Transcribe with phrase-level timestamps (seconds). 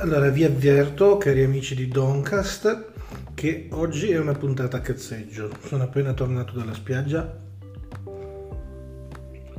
[0.00, 2.92] Allora vi avverto, cari amici di Doncast,
[3.34, 5.50] che oggi è una puntata a cazzeggio.
[5.64, 7.36] Sono appena tornato dalla spiaggia.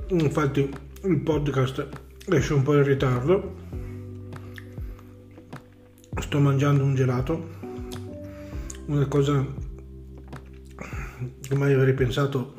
[0.07, 0.73] Infatti
[1.03, 1.89] il podcast
[2.29, 3.55] esce un po' in ritardo.
[6.21, 7.49] Sto mangiando un gelato.
[8.85, 9.45] Una cosa
[11.41, 12.53] che mai avrei pensato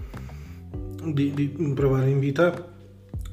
[1.02, 2.74] di, di provare in vita,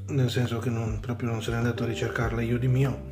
[0.06, 3.07] nel senso che non, proprio non se n'è andato a ricercarla io di mio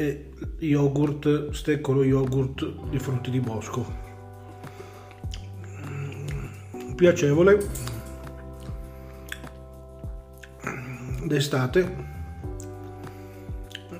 [0.00, 3.84] e yogurt, steccolo yogurt di frutti di bosco.
[6.94, 7.58] Piacevole
[11.24, 11.96] d'estate,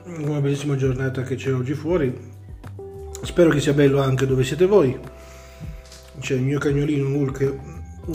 [0.07, 2.29] una bellissima giornata che c'è oggi fuori.
[3.23, 4.99] Spero che sia bello anche dove siete voi.
[6.19, 7.59] C'è il mio cagnolino Hulk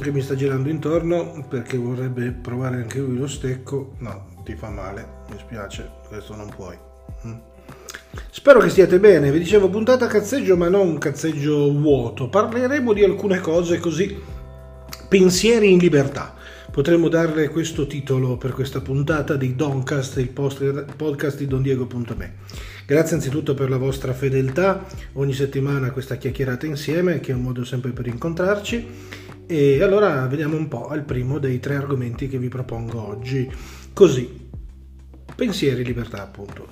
[0.02, 3.94] che mi sta girando intorno perché vorrebbe provare anche lui lo stecco.
[4.00, 6.78] No, ti fa male, mi spiace, questo non puoi.
[8.30, 13.40] Spero che stiate bene, vi dicevo puntata cazzeggio ma non cazzeggio vuoto, parleremo di alcune
[13.40, 14.16] cose così,
[15.08, 16.34] pensieri in libertà.
[16.72, 22.34] Potremmo darle questo titolo per questa puntata di Doncast, il podcast di dondiego.me.
[22.86, 27.64] Grazie anzitutto per la vostra fedeltà, ogni settimana questa chiacchierata insieme, che è un modo
[27.64, 28.88] sempre per incontrarci.
[29.48, 33.50] E allora vediamo un po' al primo dei tre argomenti che vi propongo oggi.
[33.94, 34.50] Così,
[35.34, 36.68] pensieri in libertà appunto.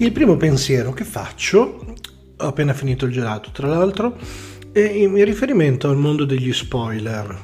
[0.00, 1.84] Il primo pensiero che faccio,
[2.38, 4.16] ho appena finito il gelato tra l'altro,
[4.72, 7.38] è in riferimento al mondo degli spoiler,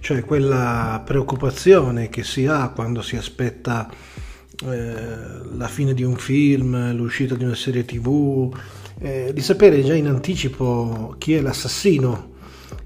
[0.00, 3.88] cioè quella preoccupazione che si ha quando si aspetta
[4.64, 4.94] eh,
[5.56, 8.52] la fine di un film, l'uscita di una serie tv,
[8.98, 12.32] eh, di sapere già in anticipo chi è l'assassino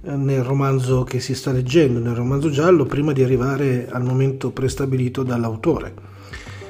[0.03, 5.23] nel romanzo che si sta leggendo, nel romanzo giallo, prima di arrivare al momento prestabilito
[5.23, 6.13] dall'autore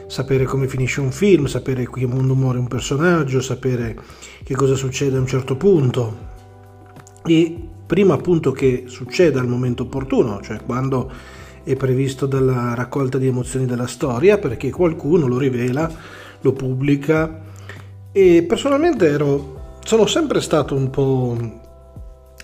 [0.06, 3.97] sapere come finisce un film, sapere qui quando muore un personaggio, sapere
[4.42, 6.32] che cosa succede a un certo punto.
[7.25, 11.10] E prima appunto che succeda al momento opportuno, cioè quando
[11.62, 15.91] è previsto dalla raccolta di emozioni della storia, perché qualcuno lo rivela,
[16.41, 17.42] lo pubblica.
[18.12, 21.36] E personalmente ero, sono sempre stato un po'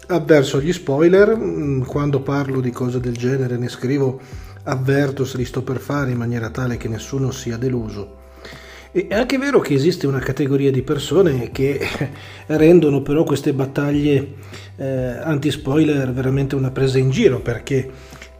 [0.08, 4.20] avverso agli spoiler, mm, quando parlo di cose del genere ne scrivo
[4.64, 8.18] avverto se li sto per fare in maniera tale che nessuno sia deluso.
[8.92, 11.80] è anche vero che esiste una categoria di persone che
[12.46, 14.34] rendono però queste battaglie
[14.76, 14.86] eh,
[15.22, 17.90] anti-spoiler veramente una presa in giro perché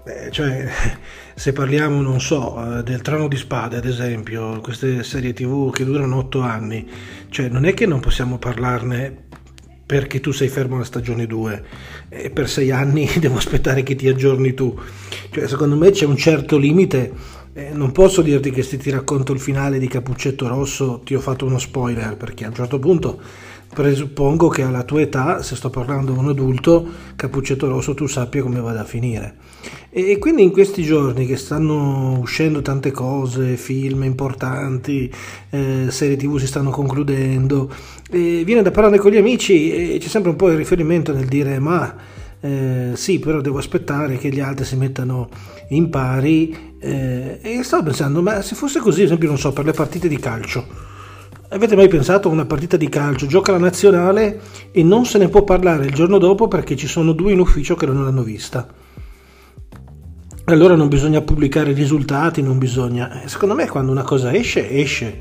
[0.05, 0.67] eh, cioè,
[1.35, 5.85] se parliamo, non so, eh, del Trono di Spade, ad esempio, queste serie tv che
[5.85, 6.89] durano otto anni,
[7.29, 9.29] cioè non è che non possiamo parlarne
[9.91, 11.65] perché tu sei fermo alla stagione 2
[12.11, 14.79] e per sei anni devo aspettare che ti aggiorni tu.
[15.31, 17.13] Cioè, secondo me c'è un certo limite.
[17.53, 21.19] Eh, non posso dirti che se ti racconto il finale di Cappuccetto Rosso ti ho
[21.19, 23.21] fatto uno spoiler, perché a un certo punto
[23.73, 26.87] presuppongo che alla tua età, se sto parlando di un adulto,
[27.17, 29.37] Cappuccetto Rosso tu sappia come vada a finire.
[29.91, 35.13] E, quindi in questi giorni che stanno uscendo tante cose, film importanti,
[35.51, 37.73] eh, serie tv si stanno concludendo,
[38.11, 41.27] eh, viene da parlare con gli amici e c'è sempre un po' il riferimento nel
[41.27, 45.29] dire ma eh, sì, però devo aspettare che gli altri si mettano
[45.69, 49.67] in pari eh, e stavo pensando, ma se fosse così, ad esempio, non so, per
[49.67, 50.67] le partite di calcio,
[51.53, 53.27] Avete mai pensato a una partita di calcio?
[53.27, 54.41] Gioca la nazionale
[54.71, 57.75] e non se ne può parlare il giorno dopo perché ci sono due in ufficio
[57.75, 58.69] che non l'hanno vista.
[60.45, 63.23] Allora non bisogna pubblicare i risultati, non bisogna...
[63.25, 65.19] Secondo me quando una cosa esce, esce.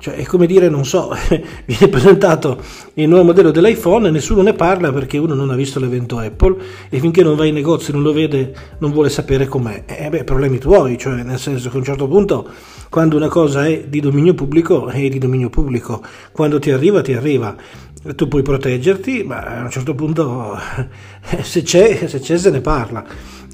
[0.00, 1.14] Cioè è come dire, non so,
[1.66, 2.58] viene presentato
[2.94, 6.56] il nuovo modello dell'iPhone e nessuno ne parla perché uno non ha visto l'evento Apple
[6.88, 9.84] e finché non va in negozio e non lo vede non vuole sapere com'è.
[9.84, 12.48] Eh beh, problemi tuoi, cioè nel senso che a un certo punto
[12.88, 16.02] quando una cosa è di dominio pubblico, è di dominio pubblico.
[16.32, 17.54] Quando ti arriva, ti arriva.
[18.16, 20.58] Tu puoi proteggerti, ma a un certo punto
[21.42, 23.04] se c'è, se c'è se ne parla.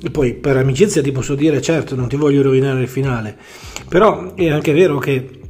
[0.00, 3.36] E poi per amicizia ti posso dire, certo, non ti voglio rovinare il finale.
[3.88, 5.40] Però è anche vero che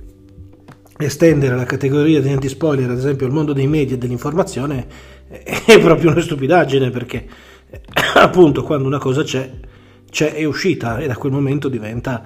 [0.98, 4.87] estendere la categoria degli anti-spoiler, ad esempio, al mondo dei media e dell'informazione
[5.28, 7.26] è proprio una stupidaggine perché
[8.14, 9.50] appunto quando una cosa c'è,
[10.10, 12.22] c'è è uscita e da quel momento diventa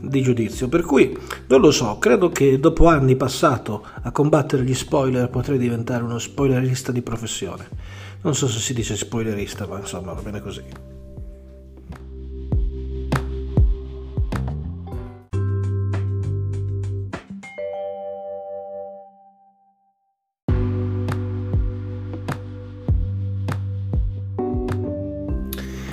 [0.00, 0.68] di giudizio.
[0.68, 5.58] Per cui non lo so, credo che dopo anni passato a combattere gli spoiler potrei
[5.58, 7.68] diventare uno spoilerista di professione.
[8.22, 10.99] Non so se si dice spoilerista, ma insomma va bene così.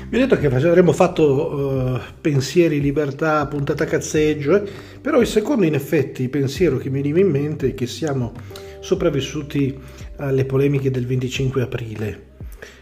[0.09, 4.69] Vi ho detto che avremmo fatto uh, pensieri, libertà, puntata cazzeggio, eh?
[5.01, 8.31] però il secondo in effetti pensiero che mi veniva in mente è che siamo
[8.79, 9.77] sopravvissuti
[10.15, 12.25] alle polemiche del 25 aprile.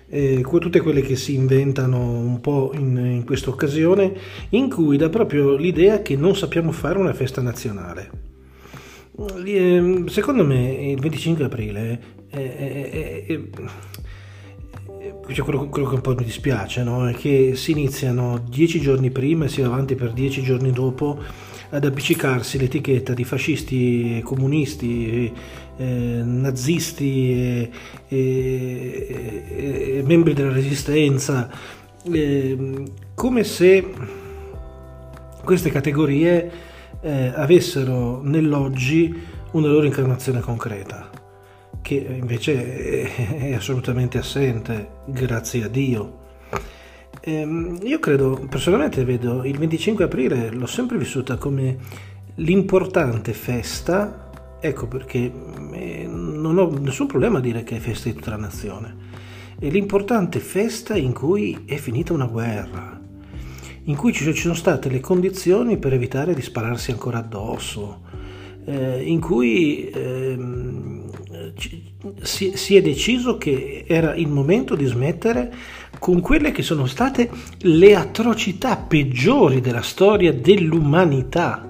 [0.08, 4.14] Eh, tutte quelle che si inventano un po' in, in questa occasione,
[4.50, 8.10] in cui dà proprio l'idea che non sappiamo fare una festa nazionale.
[9.44, 12.00] Eh, secondo me il 25 aprile
[12.30, 13.40] è, è, è,
[15.34, 17.08] cioè quello, quello, che un po' mi dispiace no?
[17.08, 21.20] è che si iniziano dieci giorni prima e si va avanti per dieci giorni dopo
[21.70, 25.32] ad appiccicarsi l'etichetta di fascisti, comunisti,
[25.78, 27.70] eh, nazisti e,
[28.08, 29.44] e,
[29.98, 31.50] e, membri della resistenza,
[32.04, 32.84] eh,
[33.14, 33.94] come se
[35.44, 36.52] queste categorie
[37.02, 39.14] eh, avessero nell'oggi
[39.52, 41.25] una loro incarnazione concreta
[41.86, 46.24] che invece è assolutamente assente, grazie a Dio.
[47.22, 51.78] Ehm, io credo, personalmente vedo il 25 aprile, l'ho sempre vissuta come
[52.38, 55.32] l'importante festa, ecco perché
[55.74, 58.96] eh, non ho nessun problema a dire che è festa di tutta la nazione,
[59.60, 63.00] è l'importante festa in cui è finita una guerra,
[63.84, 68.02] in cui ci sono state le condizioni per evitare di spararsi ancora addosso,
[68.66, 71.05] eh, in cui ehm,
[72.22, 75.54] si, si, è deciso che era il momento di smettere
[76.00, 77.30] con quelle che sono state
[77.60, 81.68] le atrocità peggiori della storia dell'umanità.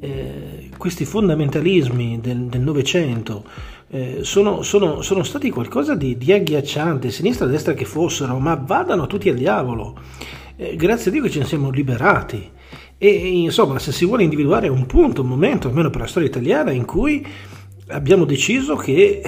[0.00, 3.44] Eh, questi fondamentalismi del Novecento
[3.88, 8.54] eh, sono, sono, sono, stati qualcosa di, di agghiacciante, sinistra e destra che fossero, ma
[8.54, 9.96] vadano tutti al diavolo.
[10.56, 12.50] Eh, grazie a Dio che ne siamo liberati.
[12.98, 16.70] E insomma, se si vuole individuare un punto, un momento, almeno per la storia italiana,
[16.70, 17.24] in cui
[17.88, 19.20] abbiamo deciso che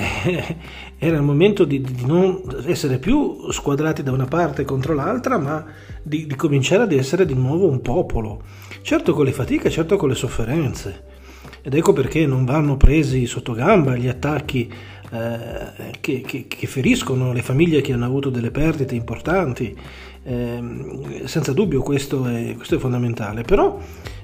[0.99, 5.65] era il momento di, di, non essere più squadrati da una parte contro l'altra, ma
[6.03, 8.43] di, di, cominciare ad essere di nuovo un popolo.
[8.83, 11.15] Certo con le fatiche, certo con le sofferenze.
[11.63, 14.73] Ed ecco perché non vanno presi sotto gamba gli attacchi
[15.11, 19.77] eh, che, che, che, feriscono le famiglie che hanno avuto delle perdite importanti.
[20.23, 23.79] Eh, senza dubbio questo è, questo è fondamentale, però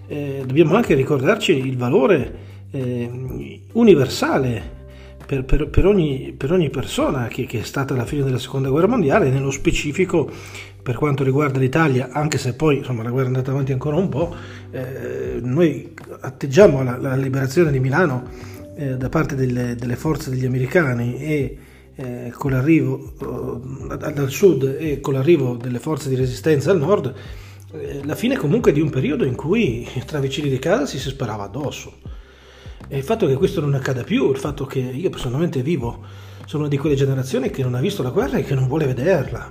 [0.07, 4.81] eh, dobbiamo anche ricordarci il valore eh, universale
[5.25, 8.69] per, per, per, ogni, per, ogni, persona che, che, è stata alla fine della seconda
[8.69, 10.31] guerra mondiale, nello specifico
[10.83, 14.09] per quanto riguarda l'Italia, anche se poi insomma, la guerra è andata avanti ancora un
[14.09, 14.35] po',
[14.73, 18.25] eh, noi atteggiamo la, la, liberazione di Milano
[18.75, 21.59] eh, da parte delle, delle, forze degli americani e
[21.95, 23.13] eh, con l'arrivo
[23.91, 27.15] eh, dal sud e con l'arrivo delle forze di resistenza al nord,
[27.75, 31.11] eh, la fine comunque di un periodo in cui tra vicini di casa si si
[31.11, 32.21] sparava addosso.
[32.93, 36.05] E il fatto che questo non accada più, il fatto che io personalmente vivo,
[36.45, 39.51] sono di quelle generazioni che non ha visto la guerra e che non vuole vederla.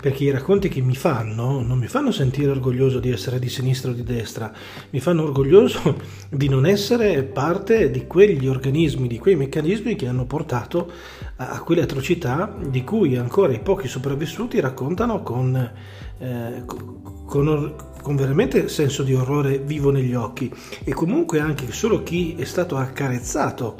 [0.00, 3.90] Perché i racconti che mi fanno non mi fanno sentire orgoglioso di essere di sinistra
[3.90, 4.50] o di destra,
[4.88, 6.00] mi fanno orgoglioso
[6.30, 10.90] di non essere parte di quegli organismi, di quei meccanismi che hanno portato
[11.36, 15.72] a quelle atrocità di cui ancora i pochi sopravvissuti raccontano con,
[16.18, 20.52] eh, con, con veramente senso di orrore vivo negli occhi
[20.84, 23.76] e comunque anche solo chi è stato accarezzato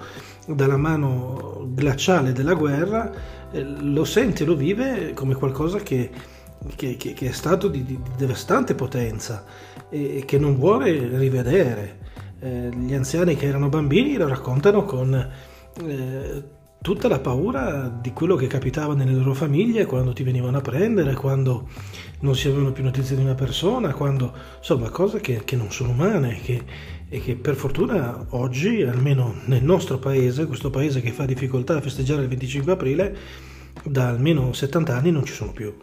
[0.46, 3.12] dalla mano glaciale della guerra
[3.50, 6.10] eh, lo sente, lo vive come qualcosa che,
[6.76, 9.44] che, che, che è stato di, di, devastante potenza
[9.88, 12.06] e, che non vuole rivedere.
[12.40, 15.30] Eh, gli anziani che erano bambini lo raccontano con
[15.84, 16.42] eh,
[16.80, 21.14] tutta la paura di quello che capitava nelle loro famiglie quando ti venivano a prendere,
[21.14, 21.68] quando
[22.20, 25.90] non si avevano più notizie di una persona, quando insomma cose che, che non sono
[25.90, 26.62] umane che,
[27.08, 31.80] e che per fortuna oggi, almeno nel nostro paese, questo paese che fa difficoltà a
[31.80, 33.16] festeggiare il 25 aprile,
[33.85, 35.75] da almeno 70 anni non ci sono più.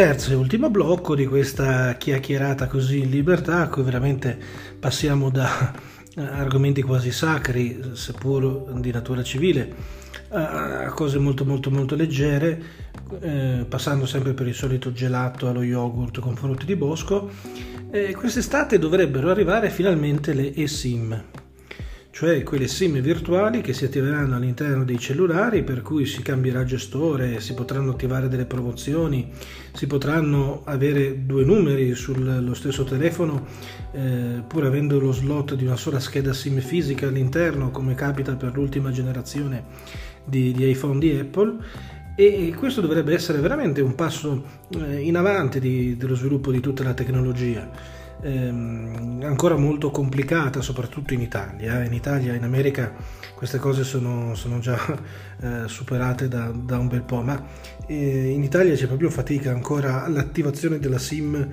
[0.00, 4.34] Terzo e ultimo blocco di questa chiacchierata così in libertà, a cui veramente
[4.78, 5.74] passiamo da
[6.16, 9.70] argomenti quasi sacri, seppur di natura civile,
[10.30, 12.62] a cose molto molto molto leggere,
[13.20, 17.28] eh, passando sempre per il solito gelato allo yogurt con frutti di bosco.
[17.90, 21.24] Eh, quest'estate dovrebbero arrivare finalmente le eSIM,
[22.10, 27.40] cioè quelle SIM virtuali che si attiveranno all'interno dei cellulari per cui si cambierà gestore,
[27.40, 29.30] si potranno attivare delle promozioni,
[29.72, 33.46] si potranno avere due numeri sullo stesso telefono
[33.92, 38.54] eh, pur avendo lo slot di una sola scheda SIM fisica all'interno come capita per
[38.54, 39.64] l'ultima generazione
[40.24, 41.58] di, di iPhone di Apple
[42.16, 44.44] e questo dovrebbe essere veramente un passo
[44.76, 47.98] eh, in avanti di, dello sviluppo di tutta la tecnologia.
[48.22, 51.82] Ehm, ancora molto complicata, soprattutto in Italia.
[51.84, 52.92] In Italia, in America,
[53.34, 54.78] queste cose sono, sono già
[55.40, 57.42] eh, superate da, da, un bel po', ma
[57.86, 61.48] eh, in Italia c'è proprio fatica ancora all'attivazione della SIM.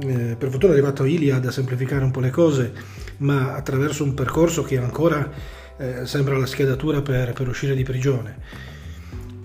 [0.00, 2.72] Eh, per fortuna è arrivato Iliad a semplificare un po' le cose,
[3.18, 5.30] ma attraverso un percorso che ancora
[5.76, 8.36] eh, sembra la schedatura per, per uscire di prigione.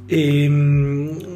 [0.06, 1.33] E, ehm,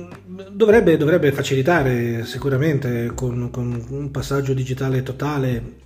[0.52, 5.86] dovrebbe, dovrebbe, facilitare sicuramente con, con, un passaggio digitale totale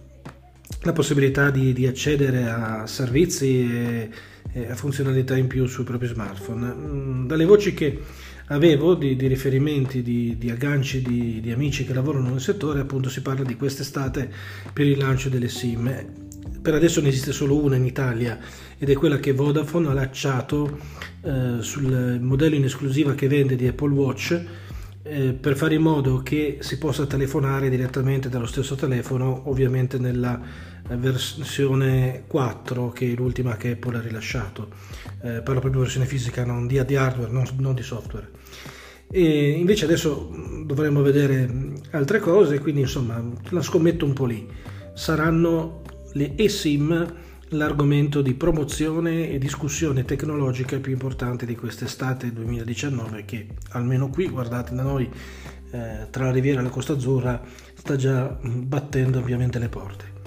[0.83, 4.09] la possibilità di, di accedere a servizi e,
[4.51, 6.73] e, a funzionalità in più sui propri smartphone.
[6.73, 7.99] Mm, dalle voci che
[8.47, 13.21] avevo di, di riferimenti, di, di agganci di, amici che lavorano nel settore, appunto si
[13.21, 14.31] parla di quest'estate
[14.73, 16.29] per il lancio delle SIM.
[16.61, 18.37] Per adesso ne esiste solo una in Italia
[18.77, 20.77] ed è quella che Vodafone ha lanciato
[21.23, 24.45] eh, sul modello in esclusiva che vende di Apple Watch
[25.01, 30.39] eh, per fare in modo che si possa telefonare direttamente dallo stesso telefono, ovviamente nella
[30.89, 34.69] versione 4 che è l'ultima che Apple ha rilasciato.
[35.23, 38.29] Eh, parlo proprio di versione fisica, non di, di hardware, non, non di software.
[39.09, 40.31] E invece adesso
[40.63, 41.49] dovremo vedere
[41.91, 44.47] altre cose, quindi insomma la scommetto un po' lì.
[44.93, 45.81] Saranno
[46.13, 47.13] le eSIM
[47.49, 54.73] l'argomento di promozione e discussione tecnologica più importante di quest'estate 2019 che almeno qui, guardate
[54.73, 55.09] da noi,
[55.71, 57.41] eh, tra la Riviera e la Costa Azzurra,
[57.73, 60.19] sta già battendo ovviamente le porte.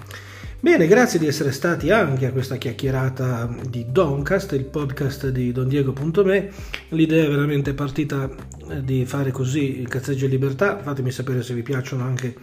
[0.64, 6.50] Bene, grazie di essere stati anche a questa chiacchierata di Doncast, il podcast di dondiego.me.
[6.88, 8.30] L'idea è veramente partita
[8.70, 10.78] eh, di fare così il cazzeggio in libertà.
[10.78, 12.34] Fatemi sapere se vi piacciono anche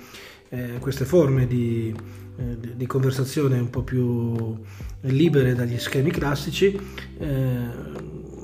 [0.52, 1.96] eh, queste forme di,
[2.38, 4.60] eh, di, conversazione un po' più
[5.02, 6.78] libere dagli schemi classici,
[7.20, 7.68] eh,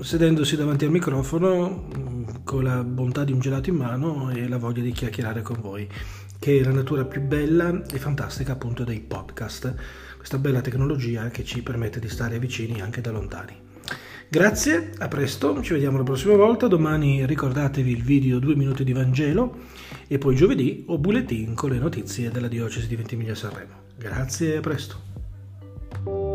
[0.02, 4.58] sedendosi davanti al microfono mm, con la bontà di un gelato in mano e la
[4.58, 5.88] voglia di chiacchierare con voi
[6.40, 9.74] che è la natura più bella e fantastica appunto dei podcast,
[10.18, 13.67] questa bella tecnologia che ci permette di stare vicini anche da lontani.
[14.30, 18.92] Grazie, a presto, ci vediamo la prossima volta, domani ricordatevi il video 2 minuti di
[18.92, 19.56] Vangelo
[20.06, 23.84] e poi giovedì ho bulletin con le notizie della diocesi di Ventimiglia Sanremo.
[23.98, 26.27] Grazie a presto.